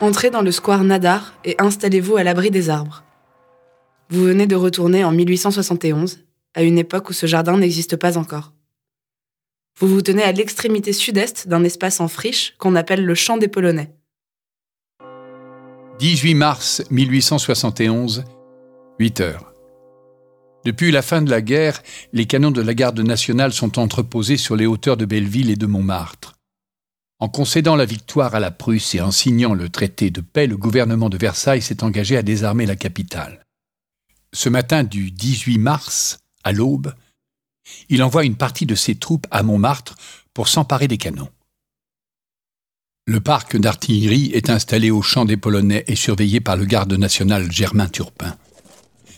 [0.00, 3.04] Entrez dans le square Nadar et installez-vous à l'abri des arbres.
[4.08, 6.20] Vous venez de retourner en 1871,
[6.54, 8.54] à une époque où ce jardin n'existe pas encore.
[9.78, 13.48] Vous vous tenez à l'extrémité sud-est d'un espace en friche qu'on appelle le Champ des
[13.48, 13.94] Polonais.
[15.98, 18.24] 18 mars 1871,
[18.98, 19.52] 8 heures.
[20.64, 21.82] Depuis la fin de la guerre,
[22.14, 25.66] les canons de la garde nationale sont entreposés sur les hauteurs de Belleville et de
[25.66, 26.39] Montmartre.
[27.20, 30.56] En concédant la victoire à la Prusse et en signant le traité de paix, le
[30.56, 33.44] gouvernement de Versailles s'est engagé à désarmer la capitale.
[34.32, 36.94] Ce matin du 18 mars, à l'aube,
[37.90, 39.96] il envoie une partie de ses troupes à Montmartre
[40.32, 41.28] pour s'emparer des canons.
[43.06, 47.52] Le parc d'artillerie est installé au champ des Polonais et surveillé par le garde national
[47.52, 48.36] Germain Turpin.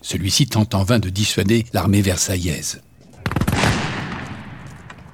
[0.00, 2.83] Celui-ci tente en vain de dissuader l'armée versaillaise.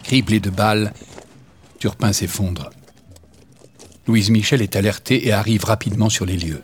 [0.04, 0.94] Criblé de balles,
[1.78, 2.70] Turpin s'effondre.
[4.06, 6.62] Louise Michel est alertée et arrive rapidement sur les lieux.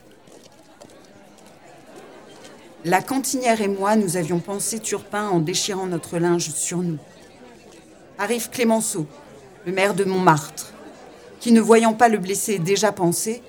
[2.85, 6.99] La cantinière et moi, nous avions pensé Turpin en déchirant notre linge sur nous.
[8.19, 9.07] Arrive Clémenceau,
[9.67, 10.73] le maire de Montmartre,
[11.41, 13.43] qui, ne voyant pas le blessé déjà pensé,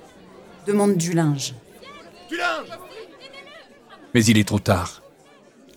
[0.68, 1.54] demande du linge.
[2.30, 2.68] Du linge
[4.14, 5.02] Mais il est trop tard.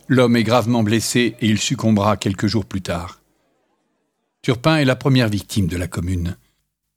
[0.07, 3.21] L'homme est gravement blessé et il succombera quelques jours plus tard.
[4.43, 6.37] Turpin est la première victime de la commune.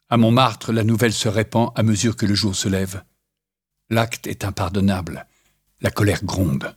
[0.10, 3.04] À Montmartre, la nouvelle se répand à mesure que le jour se lève.
[3.90, 5.26] L'acte est impardonnable.
[5.82, 6.76] La colère gronde.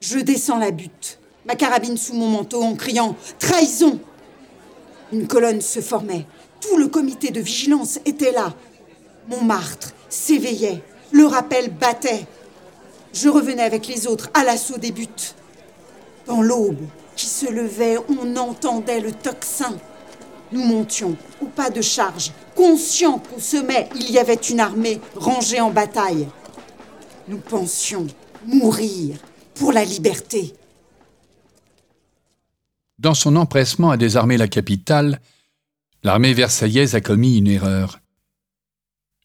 [0.00, 4.00] Je descends la butte, ma carabine sous mon manteau en criant Trahison
[5.12, 6.26] Une colonne se formait.
[6.60, 8.54] Tout le comité de vigilance était là.
[9.28, 10.82] Montmartre s'éveillait.
[11.10, 12.26] Le rappel battait.
[13.12, 15.34] Je revenais avec les autres à l'assaut des buttes.
[16.26, 16.86] Dans l'aube
[17.18, 19.76] qui se levait, on entendait le tocsin.
[20.52, 25.60] Nous montions au pas de charge, conscients qu'au sommet il y avait une armée rangée
[25.60, 26.28] en bataille.
[27.26, 28.06] Nous pensions
[28.46, 29.18] mourir
[29.56, 30.54] pour la liberté.
[33.00, 35.20] Dans son empressement à désarmer la capitale,
[36.04, 37.98] l'armée versaillaise a commis une erreur.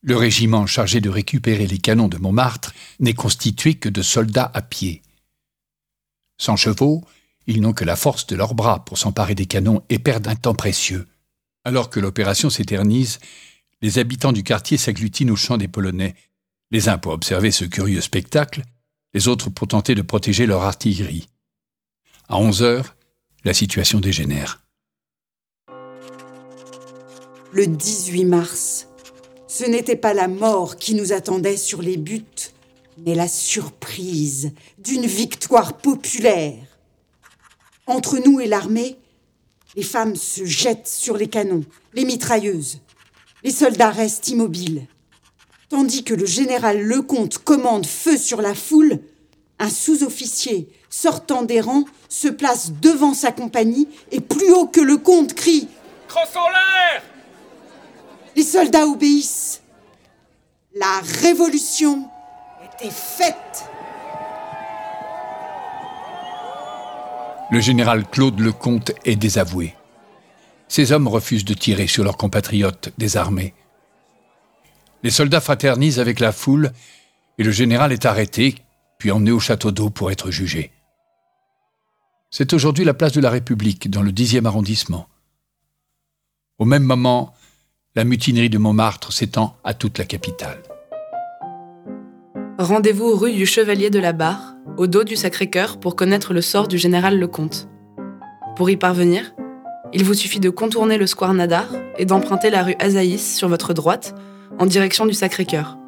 [0.01, 4.61] Le régiment chargé de récupérer les canons de Montmartre n'est constitué que de soldats à
[4.61, 5.01] pied.
[6.37, 7.03] Sans chevaux,
[7.47, 10.35] ils n'ont que la force de leurs bras pour s'emparer des canons et perdent un
[10.35, 11.07] temps précieux.
[11.65, 13.19] Alors que l'opération s'éternise,
[13.81, 16.15] les habitants du quartier s'agglutinent au champ des Polonais,
[16.71, 18.63] les uns pour observer ce curieux spectacle,
[19.13, 21.27] les autres pour tenter de protéger leur artillerie.
[22.29, 22.95] À 11 heures,
[23.43, 24.61] la situation dégénère.
[27.51, 28.87] Le 18 mars,
[29.47, 32.23] ce n'était pas la mort qui nous attendait sur les buts,
[33.05, 36.72] mais la surprise d'une victoire populaire.
[37.87, 38.97] Entre nous et l'armée,
[39.75, 41.63] les femmes se jettent sur les canons,
[41.93, 42.79] les mitrailleuses.
[43.43, 44.87] Les soldats restent immobiles.
[45.69, 48.99] Tandis que le général Lecomte commande feu sur la foule,
[49.59, 54.97] un sous-officier sortant des rangs se place devant sa compagnie et plus haut que le
[54.97, 55.67] comte crie
[56.07, 57.03] Crosse en l'air
[58.35, 59.61] Les soldats obéissent.
[60.75, 62.07] La révolution
[62.63, 63.65] était faite.
[67.53, 69.75] Le général Claude Lecomte est désavoué.
[70.67, 73.53] Ces hommes refusent de tirer sur leurs compatriotes désarmés.
[75.03, 76.71] Les soldats fraternisent avec la foule
[77.37, 78.55] et le général est arrêté,
[78.97, 80.71] puis emmené au château d'eau pour être jugé.
[82.31, 85.07] C'est aujourd'hui la place de la République, dans le 10e arrondissement.
[86.57, 87.35] Au même moment,
[87.93, 90.63] la mutinerie de Montmartre s'étend à toute la capitale.
[92.59, 96.67] Rendez-vous rue du Chevalier de la Barre, au dos du Sacré-Cœur, pour connaître le sort
[96.67, 97.67] du général Lecomte.
[98.55, 99.33] Pour y parvenir,
[99.91, 101.65] il vous suffit de contourner le square Nadar
[101.97, 104.13] et d'emprunter la rue Azaïs sur votre droite,
[104.59, 105.79] en direction du Sacré-Cœur.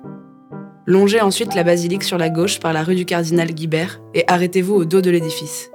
[0.88, 4.74] Longez ensuite la basilique sur la gauche par la rue du Cardinal Guibert et arrêtez-vous
[4.74, 5.70] au dos de l'édifice.